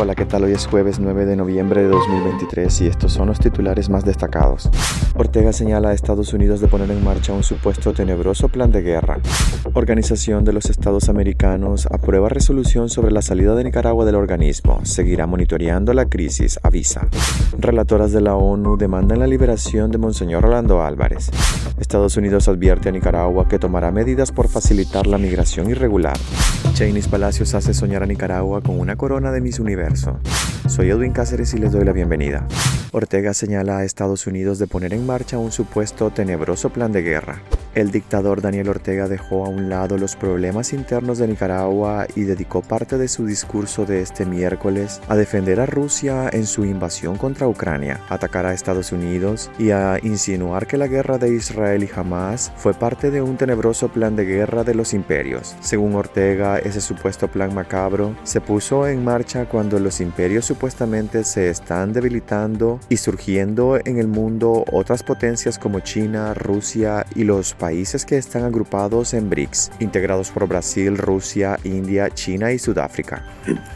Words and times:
Hola, 0.00 0.14
¿qué 0.14 0.26
tal? 0.26 0.44
Hoy 0.44 0.52
es 0.52 0.68
jueves 0.68 1.00
9 1.00 1.26
de 1.26 1.34
noviembre 1.34 1.82
de 1.82 1.88
2023 1.88 2.82
y 2.82 2.86
estos 2.86 3.12
son 3.12 3.26
los 3.26 3.40
titulares 3.40 3.88
más 3.88 4.04
destacados. 4.04 4.70
Ortega 5.16 5.52
señala 5.52 5.88
a 5.88 5.92
Estados 5.92 6.32
Unidos 6.32 6.60
de 6.60 6.68
poner 6.68 6.88
en 6.92 7.02
marcha 7.02 7.32
un 7.32 7.42
supuesto 7.42 7.92
tenebroso 7.92 8.48
plan 8.48 8.70
de 8.70 8.82
guerra. 8.82 9.18
Organización 9.72 10.44
de 10.44 10.52
los 10.52 10.70
Estados 10.70 11.08
Americanos 11.08 11.88
aprueba 11.90 12.28
resolución 12.28 12.88
sobre 12.88 13.10
la 13.10 13.22
salida 13.22 13.56
de 13.56 13.64
Nicaragua 13.64 14.04
del 14.04 14.14
organismo. 14.14 14.78
Seguirá 14.84 15.26
monitoreando 15.26 15.92
la 15.92 16.04
crisis, 16.04 16.60
avisa. 16.62 17.08
Relatoras 17.58 18.12
de 18.12 18.20
la 18.20 18.36
ONU 18.36 18.76
demandan 18.76 19.18
la 19.18 19.26
liberación 19.26 19.90
de 19.90 19.98
Monseñor 19.98 20.44
Orlando 20.44 20.80
Álvarez. 20.80 21.28
Estados 21.80 22.16
Unidos 22.16 22.46
advierte 22.46 22.88
a 22.88 22.92
Nicaragua 22.92 23.48
que 23.48 23.58
tomará 23.58 23.90
medidas 23.90 24.30
por 24.30 24.46
facilitar 24.46 25.08
la 25.08 25.18
migración 25.18 25.68
irregular. 25.70 26.16
Cheney 26.74 27.02
Palacios 27.02 27.54
hace 27.54 27.74
soñar 27.74 28.04
a 28.04 28.06
Nicaragua 28.06 28.60
con 28.60 28.78
una 28.78 28.94
corona 28.94 29.32
de 29.32 29.40
Miss 29.40 29.58
Universo. 29.58 29.87
universo. 29.88 30.57
Soy 30.68 30.90
Edwin 30.90 31.12
Cáceres 31.12 31.54
y 31.54 31.58
les 31.58 31.72
doy 31.72 31.84
la 31.84 31.92
bienvenida. 31.92 32.46
Ortega 32.92 33.32
señala 33.32 33.78
a 33.78 33.84
Estados 33.84 34.26
Unidos 34.26 34.58
de 34.58 34.66
poner 34.66 34.92
en 34.92 35.06
marcha 35.06 35.38
un 35.38 35.50
supuesto 35.50 36.10
tenebroso 36.10 36.70
plan 36.70 36.92
de 36.92 37.02
guerra. 37.02 37.42
El 37.74 37.90
dictador 37.90 38.40
Daniel 38.40 38.70
Ortega 38.70 39.08
dejó 39.08 39.44
a 39.44 39.48
un 39.48 39.68
lado 39.68 39.98
los 39.98 40.16
problemas 40.16 40.72
internos 40.72 41.18
de 41.18 41.28
Nicaragua 41.28 42.06
y 42.16 42.22
dedicó 42.22 42.60
parte 42.62 42.98
de 42.98 43.08
su 43.08 43.24
discurso 43.24 43.86
de 43.86 44.00
este 44.00 44.24
miércoles 44.24 45.00
a 45.08 45.16
defender 45.16 45.60
a 45.60 45.66
Rusia 45.66 46.28
en 46.32 46.46
su 46.46 46.64
invasión 46.64 47.16
contra 47.16 47.46
Ucrania, 47.46 48.00
atacar 48.08 48.46
a 48.46 48.54
Estados 48.54 48.90
Unidos 48.90 49.50
y 49.58 49.70
a 49.70 49.98
insinuar 50.02 50.66
que 50.66 50.78
la 50.78 50.88
guerra 50.88 51.18
de 51.18 51.32
Israel 51.32 51.84
y 51.84 51.90
Hamas 51.94 52.52
fue 52.56 52.74
parte 52.74 53.10
de 53.10 53.22
un 53.22 53.36
tenebroso 53.36 53.88
plan 53.88 54.16
de 54.16 54.24
guerra 54.24 54.64
de 54.64 54.74
los 54.74 54.92
imperios. 54.92 55.54
Según 55.60 55.94
Ortega, 55.94 56.58
ese 56.58 56.80
supuesto 56.80 57.28
plan 57.28 57.54
macabro 57.54 58.16
se 58.24 58.40
puso 58.40 58.88
en 58.88 59.04
marcha 59.04 59.44
cuando 59.44 59.78
los 59.78 60.00
imperios 60.00 60.46
supuestamente 60.58 61.22
se 61.22 61.50
están 61.50 61.92
debilitando 61.92 62.80
y 62.88 62.96
surgiendo 62.96 63.78
en 63.84 63.96
el 63.96 64.08
mundo 64.08 64.64
otras 64.72 65.04
potencias 65.04 65.56
como 65.56 65.78
China, 65.78 66.34
Rusia 66.34 67.06
y 67.14 67.22
los 67.22 67.54
países 67.54 68.04
que 68.04 68.18
están 68.18 68.42
agrupados 68.42 69.14
en 69.14 69.30
BRICS, 69.30 69.70
integrados 69.78 70.30
por 70.32 70.48
Brasil, 70.48 70.98
Rusia, 70.98 71.60
India, 71.62 72.10
China 72.10 72.50
y 72.50 72.58
Sudáfrica. 72.58 73.24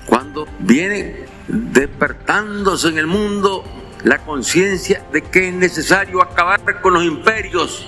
Cuando 0.07 0.45
viene 0.59 1.27
despertándose 1.47 2.89
en 2.89 2.99
el 2.99 3.07
mundo 3.07 3.63
la 4.03 4.19
conciencia 4.19 5.05
de 5.13 5.23
que 5.23 5.51
es 5.51 5.55
necesario 5.55 6.21
acabar 6.21 6.81
con 6.81 6.95
los 6.95 7.05
imperios, 7.05 7.87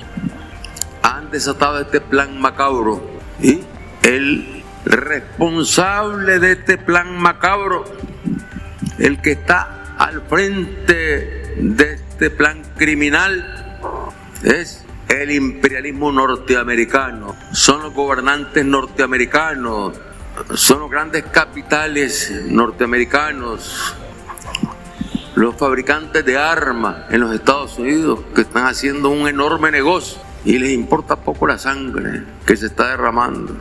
han 1.02 1.32
desatado 1.32 1.80
este 1.80 2.00
plan 2.00 2.40
macabro 2.40 3.02
y 3.42 3.58
el 4.04 4.62
responsable 4.84 6.38
de 6.38 6.52
este 6.52 6.78
plan 6.78 7.18
macabro, 7.20 7.84
el 8.98 9.20
que 9.20 9.32
está 9.32 9.96
al 9.98 10.22
frente 10.22 11.54
de 11.56 11.94
este 11.94 12.30
plan 12.30 12.62
criminal, 12.76 13.78
es 14.42 14.84
el 15.08 15.30
imperialismo 15.30 16.12
norteamericano, 16.12 17.36
son 17.52 17.82
los 17.82 17.94
gobernantes 17.94 18.64
norteamericanos, 18.64 20.00
son 20.54 20.80
los 20.80 20.90
grandes 20.90 21.24
capitales 21.24 22.32
norteamericanos, 22.46 23.94
los 25.34 25.56
fabricantes 25.56 26.24
de 26.24 26.36
armas 26.36 27.10
en 27.10 27.20
los 27.20 27.34
Estados 27.34 27.78
Unidos 27.78 28.20
que 28.34 28.42
están 28.42 28.66
haciendo 28.66 29.10
un 29.10 29.28
enorme 29.28 29.70
negocio 29.70 30.20
y 30.44 30.58
les 30.58 30.70
importa 30.70 31.16
poco 31.16 31.46
la 31.46 31.58
sangre 31.58 32.22
que 32.46 32.56
se 32.56 32.66
está 32.66 32.90
derramando. 32.90 33.56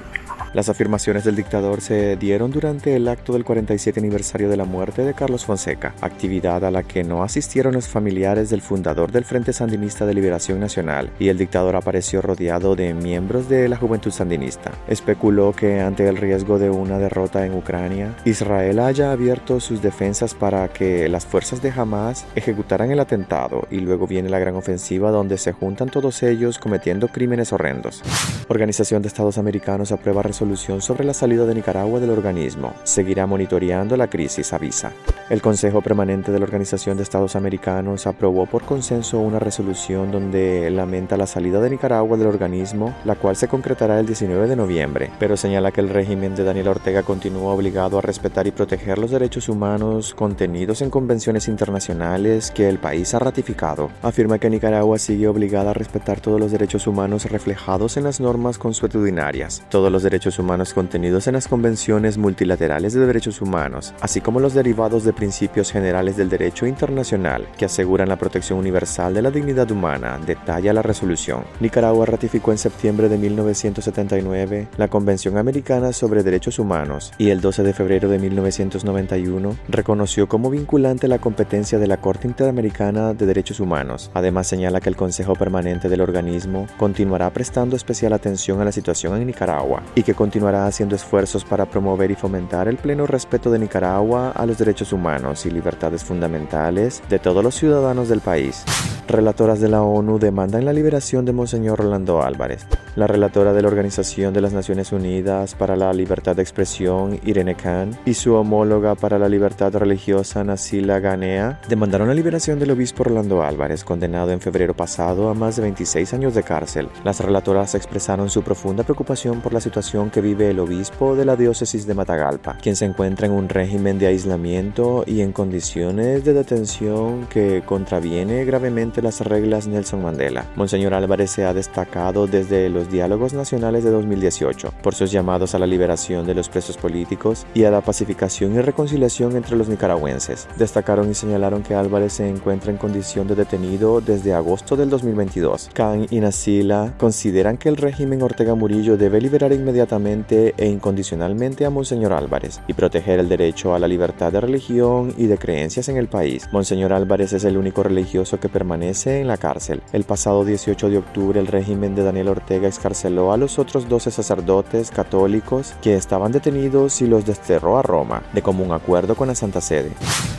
Las 0.54 0.70
afirmaciones 0.70 1.24
del 1.24 1.36
dictador 1.36 1.82
se 1.82 2.16
dieron 2.16 2.52
durante 2.52 2.96
el 2.96 3.08
acto 3.08 3.34
del 3.34 3.44
47 3.44 4.00
aniversario 4.00 4.50
de 4.50 4.56
la 4.56 4.66
muerte 4.66 5.04
de 5.04 5.16
Carlos 5.16 5.46
Fonseca, 5.46 5.96
actividad 6.00 6.64
a 6.64 6.70
la 6.70 6.84
que 6.84 7.04
no 7.04 7.24
asistieron 7.24 7.74
los 7.74 7.88
familiares 7.88 8.52
del 8.52 8.62
fundador 8.62 9.12
del 9.12 9.26
Frente 9.26 9.52
Sandinista 9.52 10.06
de 10.06 10.14
Liberación 10.14 10.60
Nacional, 10.60 11.10
y 11.18 11.30
el 11.30 11.40
dictador 11.40 11.76
apareció 11.76 12.22
rodeado 12.22 12.76
de 12.76 12.94
miembros 12.94 13.50
de 13.50 13.68
la 13.68 13.78
Juventud 13.78 14.12
Sandinista. 14.12 14.72
Especuló 14.88 15.54
que 15.54 15.82
ante 15.82 16.08
el 16.08 16.18
riesgo 16.18 16.60
de 16.60 16.70
una 16.70 17.00
derrota 17.00 17.48
en 17.48 17.56
Ucrania, 17.56 18.16
Israel 18.24 18.78
haya 18.78 19.12
abierto 19.12 19.60
sus 19.60 19.82
defensas 19.82 20.36
para 20.36 20.68
que 20.68 21.10
las 21.10 21.26
fuerzas 21.26 21.64
de 21.64 21.72
Hamas 21.76 22.28
ejecutaran 22.36 22.92
el 22.92 23.00
atentado 23.00 23.68
y 23.72 23.80
luego 23.80 24.06
viene 24.06 24.30
la 24.30 24.38
gran 24.38 24.56
ofensiva 24.56 25.10
donde 25.10 25.40
se 25.40 25.52
juntan 25.52 25.90
todos 25.90 26.22
ellos 26.22 26.60
cometiendo 26.60 27.08
crímenes 27.08 27.52
horrendos. 27.54 28.04
Organización 28.50 29.02
de 29.02 29.08
Estados 29.08 29.40
Americanos 29.40 29.92
aprueba 29.92 30.22
resolución 30.22 30.43
sobre 30.44 31.06
la 31.06 31.14
salida 31.14 31.46
de 31.46 31.56
Nicaragua 31.56 32.02
del 32.02 32.10
organismo. 32.10 32.74
Seguirá 32.84 33.26
monitoreando 33.26 33.96
la 33.96 34.10
crisis, 34.10 34.52
avisa. 34.52 34.92
El 35.30 35.42
Consejo 35.42 35.82
Permanente 35.82 36.34
de 36.34 36.40
la 36.40 36.44
Organización 36.44 36.98
de 36.98 37.04
Estados 37.04 37.38
Americanos 37.38 38.08
aprobó 38.08 38.46
por 38.46 38.64
consenso 38.64 39.20
una 39.20 39.40
resolución 39.40 40.12
donde 40.12 40.70
lamenta 40.70 41.16
la 41.16 41.28
salida 41.28 41.62
de 41.62 41.70
Nicaragua 41.70 42.18
del 42.18 42.28
organismo, 42.28 42.94
la 43.06 43.16
cual 43.16 43.38
se 43.38 43.48
concretará 43.48 44.02
el 44.02 44.06
19 44.06 44.48
de 44.48 44.56
noviembre, 44.58 45.12
pero 45.18 45.38
señala 45.38 45.72
que 45.72 45.80
el 45.80 45.90
régimen 45.90 46.36
de 46.36 46.44
Daniel 46.44 46.68
Ortega 46.68 47.04
continúa 47.04 47.54
obligado 47.54 47.98
a 47.98 48.02
respetar 48.02 48.46
y 48.46 48.52
proteger 48.52 48.98
los 48.98 49.12
derechos 49.12 49.48
humanos 49.48 50.14
contenidos 50.14 50.82
en 50.82 50.90
convenciones 50.90 51.48
internacionales 51.48 52.52
que 52.52 52.68
el 52.68 52.80
país 52.80 53.14
ha 53.14 53.20
ratificado. 53.20 53.92
Afirma 54.02 54.40
que 54.40 54.50
Nicaragua 54.50 55.00
sigue 55.00 55.30
obligada 55.30 55.72
a 55.72 55.74
respetar 55.74 56.20
todos 56.20 56.40
los 56.40 56.52
derechos 56.52 56.86
humanos 56.86 57.32
reflejados 57.32 57.96
en 57.96 58.04
las 58.04 58.20
normas 58.20 58.58
consuetudinarias, 58.58 59.64
todos 59.70 59.90
los 59.90 60.04
derechos 60.04 60.33
humanos 60.40 60.74
contenidos 60.74 61.28
en 61.28 61.34
las 61.34 61.48
convenciones 61.48 62.18
multilaterales 62.18 62.94
de 62.94 63.06
derechos 63.06 63.42
humanos, 63.42 63.94
así 64.02 64.22
como 64.22 64.40
los 64.40 64.54
derivados 64.54 65.04
de 65.04 65.14
principios 65.14 65.72
generales 65.72 66.18
del 66.18 66.30
derecho 66.30 66.66
internacional 66.66 67.48
que 67.58 67.66
aseguran 67.66 68.10
la 68.10 68.18
protección 68.18 68.60
universal 68.60 69.14
de 69.14 69.22
la 69.22 69.32
dignidad 69.32 69.70
humana, 69.72 70.20
detalla 70.26 70.74
la 70.74 70.82
resolución. 70.82 71.44
Nicaragua 71.60 72.06
ratificó 72.06 72.52
en 72.52 72.58
septiembre 72.58 73.10
de 73.10 73.18
1979 73.18 74.68
la 74.78 74.88
Convención 74.88 75.38
Americana 75.38 75.94
sobre 75.94 76.24
Derechos 76.24 76.60
Humanos 76.60 77.12
y 77.18 77.30
el 77.30 77.42
12 77.42 77.64
de 77.64 77.74
febrero 77.74 78.10
de 78.10 78.20
1991 78.20 79.56
reconoció 79.70 80.28
como 80.28 80.50
vinculante 80.50 81.08
la 81.08 81.20
competencia 81.20 81.80
de 81.80 81.88
la 81.88 81.98
Corte 81.98 82.28
Interamericana 82.28 83.14
de 83.14 83.26
Derechos 83.26 83.60
Humanos. 83.60 84.12
Además 84.14 84.48
señala 84.48 84.82
que 84.82 84.90
el 84.90 84.96
Consejo 84.96 85.34
Permanente 85.36 85.90
del 85.90 86.02
organismo 86.02 86.68
continuará 86.78 87.32
prestando 87.32 87.76
especial 87.76 88.14
atención 88.14 88.62
a 88.62 88.66
la 88.66 88.72
situación 88.72 89.16
en 89.18 89.28
Nicaragua 89.28 89.84
y 89.96 90.04
que 90.04 90.14
continuará 90.24 90.68
haciendo 90.68 90.96
esfuerzos 90.96 91.44
para 91.44 91.66
promover 91.66 92.10
y 92.10 92.16
fomentar 92.16 92.70
el 92.70 92.78
pleno 92.78 93.06
respeto 93.06 93.52
de 93.52 93.60
Nicaragua 93.60 94.32
a 94.32 94.46
los 94.46 94.58
derechos 94.58 94.94
humanos 94.94 95.46
y 95.46 95.52
libertades 95.52 96.02
fundamentales 96.02 97.04
de 97.10 97.20
todos 97.20 97.44
los 97.44 97.56
ciudadanos 97.56 98.08
del 98.08 98.22
país. 98.22 98.64
Relatoras 99.08 99.60
de 99.60 99.68
la 99.68 99.84
ONU 99.84 100.18
demandan 100.18 100.64
la 100.66 100.72
liberación 100.72 101.26
de 101.26 101.34
Monseñor 101.34 101.80
Rolando 101.80 102.22
Álvarez. 102.22 102.66
La 102.96 103.06
relatora 103.06 103.54
de 103.54 103.62
la 103.62 103.68
Organización 103.68 104.34
de 104.34 104.42
las 104.42 104.54
Naciones 104.54 104.92
Unidas 104.92 105.56
para 105.56 105.76
la 105.76 105.92
Libertad 105.94 106.36
de 106.36 106.42
Expresión, 106.42 107.20
Irene 107.26 107.56
Khan, 107.56 107.98
y 108.06 108.14
su 108.14 108.34
homóloga 108.34 108.96
para 108.96 109.20
la 109.20 109.28
libertad 109.28 109.74
religiosa, 109.76 110.44
Nasila 110.44 111.00
Ganea, 111.00 111.60
demandaron 111.68 112.08
la 112.08 112.14
liberación 112.14 112.60
del 112.60 112.72
obispo 112.72 113.04
Rolando 113.04 113.44
Álvarez, 113.44 113.84
condenado 113.84 114.32
en 114.32 114.40
febrero 114.40 114.76
pasado 114.76 115.30
a 115.30 115.34
más 115.34 115.56
de 115.58 115.64
26 115.64 116.14
años 116.14 116.34
de 116.34 116.44
cárcel. 116.44 116.88
Las 117.04 117.20
relatoras 117.20 117.76
expresaron 117.76 118.30
su 118.30 118.42
profunda 118.44 118.84
preocupación 118.84 119.42
por 119.42 119.54
la 119.54 119.60
situación 119.60 120.12
que 120.12 120.22
vive 120.22 120.52
el 120.52 120.60
obispo 120.60 121.16
de 121.16 121.26
la 121.26 121.36
diócesis 121.36 121.86
de 121.88 121.96
Matagalpa, 121.96 122.58
quien 122.62 122.76
se 122.76 122.86
encuentra 122.86 123.28
en 123.28 123.34
un 123.34 123.50
régimen 123.50 124.00
de 124.00 124.08
aislamiento 124.08 125.04
y 125.06 125.22
en 125.22 125.34
condiciones 125.34 126.24
de 126.24 126.34
detención 126.34 127.26
que 127.28 127.64
contraviene 127.66 128.46
gravemente 128.46 128.93
las 129.02 129.22
reglas 129.22 129.68
Nelson 129.68 130.04
Mandela. 130.04 130.46
Monseñor 130.56 130.94
Álvarez 130.94 131.32
se 131.32 131.46
ha 131.46 131.54
destacado 131.54 132.28
desde 132.28 132.70
los 132.70 132.92
diálogos 132.92 133.34
nacionales 133.34 133.84
de 133.84 133.92
2018 133.92 134.74
por 134.82 134.94
sus 134.94 135.12
llamados 135.12 135.56
a 135.56 135.60
la 135.60 135.68
liberación 135.68 136.26
de 136.26 136.36
los 136.36 136.50
presos 136.50 136.78
políticos 136.78 137.46
y 137.54 137.64
a 137.64 137.72
la 137.72 137.82
pacificación 137.82 138.56
y 138.56 138.62
reconciliación 138.62 139.36
entre 139.36 139.56
los 139.56 139.70
nicaragüenses. 139.70 140.48
Destacaron 140.58 141.10
y 141.10 141.14
señalaron 141.14 141.64
que 141.64 141.76
Álvarez 141.76 142.14
se 142.14 142.30
encuentra 142.30 142.72
en 142.72 142.78
condición 142.78 143.28
de 143.28 143.36
detenido 143.36 144.02
desde 144.02 144.34
agosto 144.34 144.76
del 144.76 144.90
2022. 144.90 145.70
Khan 145.74 146.08
y 146.10 146.20
Nasila 146.20 146.94
consideran 146.98 147.58
que 147.58 147.70
el 147.70 147.78
régimen 147.78 148.22
Ortega 148.22 148.56
Murillo 148.56 148.98
debe 148.98 149.22
liberar 149.22 149.54
inmediatamente 149.54 150.54
e 150.58 150.68
incondicionalmente 150.68 151.66
a 151.66 151.70
Monseñor 151.70 152.14
Álvarez 152.14 152.62
y 152.68 152.74
proteger 152.74 153.20
el 153.20 153.30
derecho 153.30 153.74
a 153.74 153.80
la 153.80 153.88
libertad 153.88 154.32
de 154.32 154.42
religión 154.42 155.14
y 155.18 155.28
de 155.28 155.38
creencias 155.38 155.90
en 155.90 155.98
el 155.98 156.08
país. 156.08 156.48
Monseñor 156.52 156.94
Álvarez 156.94 157.34
es 157.34 157.44
el 157.44 157.58
único 157.58 157.84
religioso 157.84 158.40
que 158.40 158.50
permanece 158.50 158.83
en 158.84 159.28
la 159.28 159.38
cárcel. 159.38 159.82
El 159.94 160.04
pasado 160.04 160.44
18 160.44 160.90
de 160.90 160.98
octubre 160.98 161.40
el 161.40 161.48
régimen 161.48 161.96
de 161.96 162.04
Daniel 162.04 162.28
Ortega 162.28 162.68
excarceló 162.68 163.32
a 163.32 163.38
los 163.38 163.58
otros 163.58 163.88
12 163.88 164.12
sacerdotes 164.12 164.92
católicos 164.92 165.74
que 165.82 165.96
estaban 165.96 166.34
detenidos 166.34 167.02
y 167.02 167.08
los 167.08 167.26
desterró 167.26 167.78
a 167.78 167.82
Roma, 167.82 168.24
de 168.34 168.42
común 168.42 168.74
acuerdo 168.74 169.16
con 169.16 169.30
la 169.30 169.36
Santa 169.36 169.62
Sede. 169.62 169.92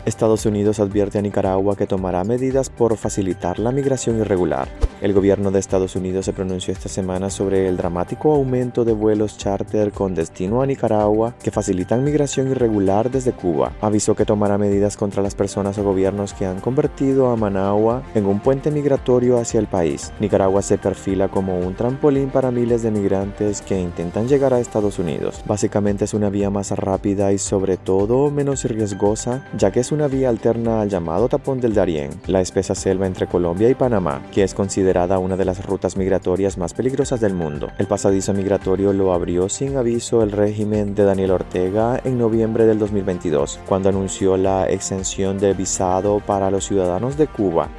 Estados 0.05 0.45
Unidos 0.45 0.79
advierte 0.79 1.17
a 1.17 1.21
Nicaragua 1.23 1.75
que 1.75 1.87
tomará 1.87 2.23
medidas 2.23 2.69
por 2.69 2.95
facilitar 2.97 3.57
la 3.57 3.71
migración 3.71 4.19
irregular. 4.19 4.67
El 5.01 5.13
gobierno 5.13 5.51
de 5.51 5.59
Estados 5.59 5.95
Unidos 5.95 6.25
se 6.25 6.33
pronunció 6.33 6.71
esta 6.71 6.89
semana 6.89 7.29
sobre 7.29 7.67
el 7.67 7.77
dramático 7.77 8.33
aumento 8.33 8.85
de 8.85 8.93
vuelos 8.93 9.37
charter 9.37 9.91
con 9.91 10.15
destino 10.15 10.61
a 10.61 10.65
Nicaragua 10.65 11.35
que 11.43 11.51
facilitan 11.51 12.03
migración 12.03 12.49
irregular 12.49 13.11
desde 13.11 13.33
Cuba. 13.33 13.73
Avisó 13.81 14.15
que 14.15 14.25
tomará 14.25 14.57
medidas 14.57 14.95
contra 14.95 15.21
las 15.21 15.35
personas 15.35 15.77
o 15.77 15.83
gobiernos 15.83 16.33
que 16.33 16.45
han 16.45 16.59
convertido 16.59 17.29
a 17.29 17.35
Managua 17.35 18.03
en 18.13 18.25
un 18.25 18.34
puente 18.39 18.71
migratorio 18.71 19.39
hacia 19.39 19.59
el 19.59 19.67
país. 19.67 20.11
Nicaragua 20.19 20.61
se 20.61 20.77
perfila 20.77 21.27
como 21.27 21.59
un 21.59 21.75
trampolín 21.75 22.29
para 22.29 22.51
miles 22.51 22.83
de 22.83 22.91
migrantes 22.91 23.61
que 23.61 23.79
intentan 23.79 24.27
llegar 24.27 24.53
a 24.53 24.59
Estados 24.59 24.99
Unidos. 24.99 25.41
Básicamente 25.45 26.05
es 26.05 26.13
una 26.13 26.29
vía 26.29 26.49
más 26.49 26.71
rápida 26.71 27.31
y 27.31 27.37
sobre 27.37 27.77
todo 27.77 28.31
menos 28.31 28.63
riesgosa, 28.63 29.43
ya 29.57 29.71
que 29.71 29.79
es 29.79 29.91
una 29.91 30.07
vía 30.07 30.29
alterna 30.29 30.81
al 30.81 30.89
llamado 30.89 31.29
tapón 31.29 31.61
del 31.61 31.73
Darién, 31.73 32.11
la 32.27 32.41
espesa 32.41 32.75
selva 32.75 33.07
entre 33.07 33.27
Colombia 33.27 33.69
y 33.69 33.75
Panamá, 33.75 34.21
que 34.31 34.43
es 34.43 34.53
considerada 34.53 35.19
una 35.19 35.37
de 35.37 35.45
las 35.45 35.65
rutas 35.65 35.97
migratorias 35.97 36.57
más 36.57 36.73
peligrosas 36.73 37.19
del 37.19 37.33
mundo. 37.33 37.69
El 37.77 37.87
pasadizo 37.87 38.33
migratorio 38.33 38.93
lo 38.93 39.13
abrió 39.13 39.49
sin 39.49 39.77
aviso 39.77 40.23
el 40.23 40.31
régimen 40.31 40.95
de 40.95 41.03
Daniel 41.03 41.31
Ortega 41.31 41.99
en 42.03 42.17
noviembre 42.17 42.65
del 42.65 42.79
2022, 42.79 43.59
cuando 43.67 43.89
anunció 43.89 44.37
la 44.37 44.65
exención 44.69 45.37
de 45.37 45.53
visado 45.53 46.19
para 46.19 46.51
los 46.51 46.65
ciudadanos 46.65 47.17
de 47.17 47.27
Cuba, 47.27 47.69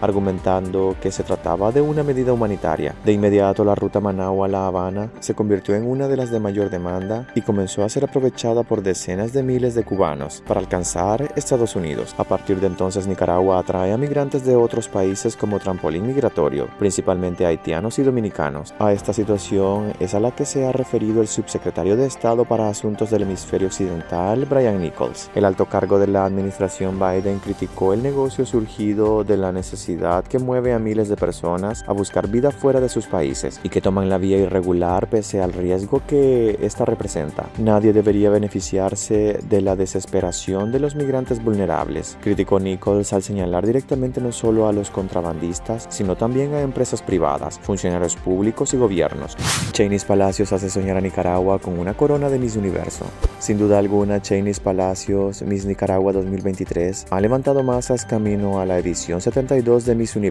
que 1.01 1.11
se 1.11 1.25
trataba 1.25 1.73
de 1.73 1.81
una 1.81 2.05
medida 2.05 2.33
humanitaria. 2.33 2.95
De 3.05 3.13
inmediato 3.13 3.65
la 3.65 3.75
ruta 3.75 3.99
Managua-La 3.99 4.69
Habana 4.69 5.11
se 5.19 5.35
convirtió 5.35 5.75
en 5.75 5.85
una 5.85 6.07
de 6.07 6.17
las 6.17 6.31
de 6.31 6.39
mayor 6.39 6.71
demanda 6.71 7.27
y 7.35 7.41
comenzó 7.41 7.83
a 7.83 7.89
ser 7.89 8.05
aprovechada 8.05 8.63
por 8.63 8.81
decenas 8.81 9.33
de 9.33 9.43
miles 9.43 9.75
de 9.75 9.83
cubanos 9.83 10.45
para 10.47 10.61
alcanzar 10.61 11.33
Estados 11.35 11.75
Unidos. 11.75 12.15
A 12.17 12.23
partir 12.23 12.61
de 12.61 12.69
entonces 12.69 13.09
Nicaragua 13.09 13.59
atrae 13.59 13.93
a 13.93 13.99
migrantes 13.99 14.45
de 14.47 14.55
otros 14.55 14.87
países 14.87 15.35
como 15.35 15.59
trampolín 15.59 16.07
migratorio, 16.07 16.69
principalmente 16.79 17.45
haitianos 17.45 17.99
y 17.99 18.05
dominicanos. 18.05 18.73
A 18.79 18.93
esta 18.93 19.13
situación 19.13 19.95
es 19.99 20.15
a 20.15 20.21
la 20.21 20.31
que 20.31 20.45
se 20.45 20.65
ha 20.65 20.71
referido 20.71 21.23
el 21.23 21.27
subsecretario 21.27 21.97
de 21.97 22.07
Estado 22.07 22.45
para 22.45 22.69
Asuntos 22.69 23.11
del 23.11 23.23
Hemisferio 23.23 23.67
Occidental, 23.67 24.45
Brian 24.45 24.81
Nichols. 24.81 25.29
El 25.35 25.45
alto 25.45 25.67
cargo 25.67 25.99
de 25.99 26.07
la 26.07 26.25
administración 26.25 27.01
Biden 27.01 27.41
criticó 27.41 27.93
el 27.93 28.05
negocio 28.05 28.47
surgido 28.47 29.25
de 29.25 29.37
la 29.37 29.51
necesidad 29.51 30.23
que 30.23 30.36
mueve 30.39 30.73
a 30.73 30.79
miles 30.79 31.09
de 31.09 31.17
personas 31.17 31.85
a 31.87 31.93
buscar 31.93 32.29
vida 32.29 32.51
fuera 32.51 32.81
de 32.81 32.89
sus 32.89 33.07
países 33.07 33.61
y 33.63 33.69
que 33.69 33.81
toman 33.81 34.09
la 34.09 34.19
vía 34.19 34.39
irregular 34.39 35.09
pese 35.09 35.41
al 35.41 35.53
riesgo 35.53 36.03
que 36.07 36.59
esta 36.61 36.85
representa. 36.85 37.49
Nadie 37.59 37.93
debería 37.93 38.31
beneficiarse 38.31 39.41
de 39.49 39.61
la 39.61 39.77
desesperación 39.77 40.73
de 40.73 40.81
los 40.81 40.95
migrantes 40.95 41.43
vulnerables, 41.43 42.17
criticó 42.23 42.61
Nichols 42.61 43.13
al 43.13 43.23
señalar 43.23 43.67
directamente 43.67 44.21
no 44.21 44.33
solo 44.33 44.69
a 44.69 44.73
los 44.73 44.91
contrabandistas, 44.91 45.87
sino 45.89 46.17
también 46.17 46.55
a 46.55 46.61
empresas 46.61 47.03
privadas, 47.03 47.59
funcionarios 47.59 48.17
públicos 48.17 48.75
y 48.75 48.77
gobiernos. 48.77 49.37
Cheney 49.73 49.99
Palacios 50.07 50.53
hace 50.53 50.71
soñar 50.71 50.97
a 50.97 51.01
Nicaragua 51.01 51.59
con 51.59 51.79
una 51.79 51.95
corona 51.95 52.29
de 52.29 52.39
Miss 52.39 52.57
Universo. 52.57 53.07
Sin 53.39 53.59
duda 53.59 53.79
alguna, 53.79 54.21
Cheney 54.21 54.55
Palacios 54.55 55.43
Miss 55.43 55.65
Nicaragua 55.67 56.13
2023 56.13 57.07
ha 57.11 57.21
levantado 57.21 57.63
masas 57.63 58.05
camino 58.05 58.61
a 58.61 58.67
la 58.67 58.79
edición 58.79 59.21
72 59.21 59.85
de 59.85 59.95
Miss 59.95 60.17
Universo, 60.17 60.26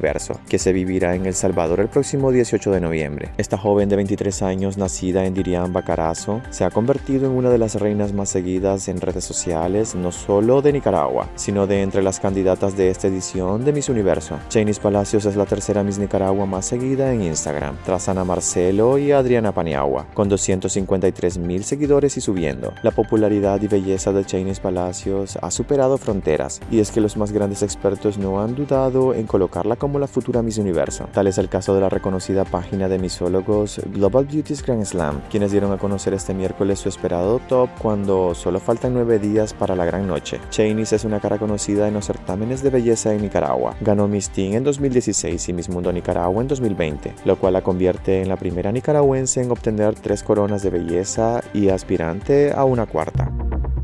que 0.50 0.60
se 0.60 0.74
vivirá 0.74 1.16
en 1.16 1.26
El 1.26 1.34
Salvador 1.34 1.80
el 1.80 1.88
próximo 1.88 2.32
18 2.32 2.72
de 2.72 2.82
noviembre. 2.82 3.32
Esta 3.38 3.58
joven 3.58 3.88
de 3.88 3.96
23 3.96 4.42
años, 4.42 4.78
nacida 4.78 5.26
en 5.26 5.34
Dirián, 5.34 5.72
Bacarazo, 5.72 6.42
se 6.50 6.66
ha 6.66 6.70
convertido 6.70 7.28
en 7.28 7.32
una 7.32 7.50
de 7.50 7.58
las 7.58 7.76
reinas 7.76 8.14
más 8.14 8.30
seguidas 8.30 8.88
en 8.88 9.00
redes 9.00 9.24
sociales, 9.24 9.96
no 9.96 10.12
solo 10.12 10.62
de 10.62 10.74
Nicaragua, 10.74 11.30
sino 11.36 11.66
de 11.66 11.82
entre 11.82 12.04
las 12.04 12.20
candidatas 12.20 12.76
de 12.76 12.90
esta 12.90 13.08
edición 13.08 13.64
de 13.64 13.72
Miss 13.72 13.90
Universo. 13.90 14.38
Cheney 14.50 14.74
Palacios 14.74 15.26
es 15.26 15.36
la 15.36 15.46
tercera 15.46 15.84
Miss 15.84 15.98
Nicaragua 15.98 16.46
más 16.46 16.66
seguida 16.66 17.14
en 17.14 17.24
Instagram, 17.24 17.78
tras 17.86 18.10
Ana 18.10 18.26
Marcelo 18.26 18.98
y 18.98 19.12
Adriana 19.12 19.54
Paniagua, 19.54 20.08
con 20.14 20.28
253 20.28 21.38
mil 21.38 21.64
seguidores 21.64 22.18
y 22.18 22.22
subiendo. 22.22 22.74
La 22.84 22.92
popularidad 22.92 23.62
y 23.62 23.68
belleza 23.68 24.12
de 24.12 24.26
Cheney 24.26 24.56
Palacios 24.62 25.38
ha 25.42 25.52
superado 25.52 25.98
fronteras, 25.98 26.60
y 26.70 26.80
es 26.80 26.92
que 26.92 27.02
los 27.02 27.16
más 27.16 27.32
grandes 27.32 27.64
expertos 27.64 28.18
no 28.18 28.42
han 28.42 28.56
dudado 28.56 29.14
en 29.14 29.26
colocarla 29.26 29.76
como 29.76 29.85
la 29.94 30.08
futura 30.08 30.42
Miss 30.42 30.58
Universo. 30.58 31.08
Tal 31.14 31.28
es 31.28 31.38
el 31.38 31.50
caso 31.50 31.74
de 31.74 31.82
la 31.82 31.90
reconocida 31.90 32.44
página 32.44 32.90
de 32.90 33.00
misólogos 33.00 33.82
Global 33.94 34.26
Beauty's 34.26 34.64
Grand 34.64 34.86
Slam, 34.86 35.22
quienes 35.30 35.52
dieron 35.52 35.72
a 35.72 35.78
conocer 35.78 36.14
este 36.14 36.34
miércoles 36.34 36.80
su 36.80 36.90
esperado 36.90 37.40
top 37.48 37.70
cuando 37.82 38.34
solo 38.36 38.60
faltan 38.60 38.94
nueve 38.94 39.20
días 39.20 39.54
para 39.54 39.76
la 39.76 39.86
gran 39.86 40.08
noche. 40.08 40.40
Cheney 40.50 40.84
es 40.84 41.06
una 41.06 41.20
cara 41.20 41.38
conocida 41.38 41.88
en 41.88 41.94
los 41.94 42.06
certámenes 42.06 42.62
de 42.62 42.70
belleza 42.70 43.14
en 43.14 43.22
Nicaragua. 43.22 43.76
Ganó 43.82 44.08
Miss 44.08 44.30
Teen 44.30 44.54
en 44.54 44.64
2016 44.64 45.50
y 45.50 45.54
Miss 45.54 45.70
Mundo 45.70 45.92
Nicaragua 45.92 46.42
en 46.42 46.48
2020, 46.48 47.16
lo 47.26 47.38
cual 47.38 47.54
la 47.54 47.62
convierte 47.62 48.22
en 48.22 48.30
la 48.30 48.38
primera 48.38 48.72
nicaragüense 48.72 49.42
en 49.42 49.52
obtener 49.52 49.96
tres 49.96 50.24
coronas 50.24 50.64
de 50.64 50.70
belleza 50.70 51.42
y 51.54 51.70
aspirante 51.70 52.52
a 52.52 52.66
una 52.66 52.86
cuarta. 52.86 53.32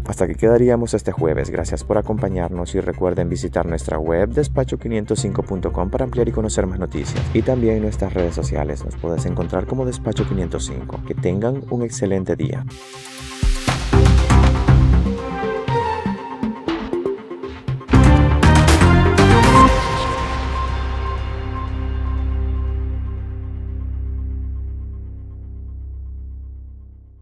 Hasta 0.07 0.25
aquí 0.25 0.36
quedaríamos 0.36 0.94
este 0.94 1.12
jueves. 1.12 1.50
Gracias 1.50 1.83
por 1.83 1.98
acompañarnos 1.98 2.75
y 2.75 2.81
recuerden 2.81 3.30
visitar 3.30 3.65
nuestra 3.65 3.98
web 3.98 4.30
despacho505.com 4.30 5.89
para 5.89 6.06
ampliar 6.06 6.27
y 6.27 6.31
conocer 6.31 6.68
más 6.68 6.80
noticias. 6.80 7.24
Y 7.33 7.42
también 7.42 7.81
nuestras 7.81 8.13
redes 8.13 8.36
sociales 8.36 8.83
nos 8.83 8.95
puedes 8.95 9.25
encontrar 9.25 9.65
como 9.65 9.86
Despacho 9.86 10.27
505. 10.27 11.03
Que 11.07 11.15
tengan 11.15 11.63
un 11.69 11.83
excelente 11.83 12.36
día. 12.36 12.65